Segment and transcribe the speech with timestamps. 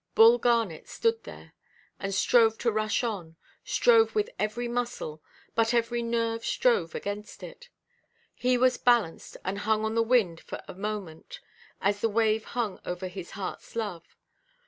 [0.15, 1.53] Bull Garnet stood there,
[1.99, 5.21] and strove to rush on, strove with every muscle,
[5.53, 7.69] but every nerve strove against it.
[8.33, 11.39] He was balanced and hung on the wind for a moment,
[11.79, 14.17] as the wave hung over his heartʼs love.